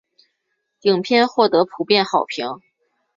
[0.79, 2.47] 影片获得普遍好评。